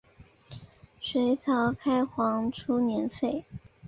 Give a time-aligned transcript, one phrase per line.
[0.99, 3.45] 隋朝开皇初年废。